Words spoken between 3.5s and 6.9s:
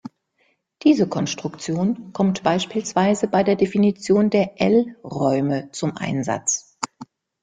Definition der "L"-Räume zum Einsatz.